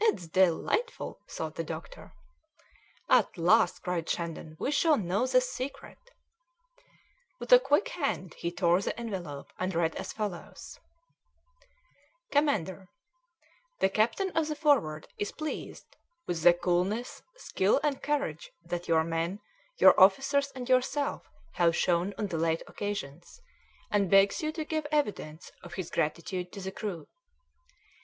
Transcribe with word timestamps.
"It's 0.00 0.26
delightful!" 0.26 1.20
thought 1.28 1.56
the 1.56 1.62
doctor. 1.62 2.14
"At 3.10 3.36
last," 3.36 3.82
cried 3.82 4.08
Shandon, 4.08 4.56
"we 4.58 4.70
shall 4.70 4.96
know 4.96 5.26
the 5.26 5.42
secret." 5.42 5.98
With 7.38 7.52
a 7.52 7.58
quick 7.60 7.88
hand 7.88 8.32
he 8.38 8.50
tore 8.50 8.80
the 8.80 8.98
envelope 8.98 9.52
and 9.58 9.74
read 9.74 9.94
as 9.96 10.14
follows: 10.14 10.80
"COMMANDER, 12.30 12.88
The 13.80 13.90
captain 13.90 14.30
of 14.30 14.48
the 14.48 14.56
Forward 14.56 15.08
is 15.18 15.30
pleased 15.30 15.94
with 16.26 16.40
the 16.42 16.54
coolness, 16.54 17.20
skill, 17.36 17.78
and 17.84 18.02
courage 18.02 18.50
that 18.64 18.88
your 18.88 19.04
men, 19.04 19.40
your 19.76 20.00
officers, 20.00 20.50
and 20.52 20.70
yourself 20.70 21.28
have 21.56 21.76
shown 21.76 22.14
on 22.16 22.28
the 22.28 22.38
late 22.38 22.62
occasions, 22.66 23.42
and 23.90 24.10
begs 24.10 24.40
you 24.42 24.52
to 24.52 24.64
give 24.64 24.86
evidence 24.90 25.52
of 25.62 25.74
his 25.74 25.90
gratitude 25.90 26.50
to 26.52 26.62
the 26.62 26.72
crew. 26.72 27.08